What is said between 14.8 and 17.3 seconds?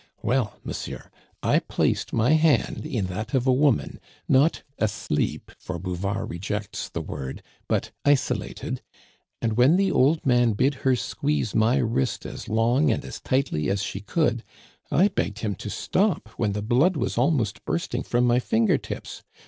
I begged him to stop when the blood was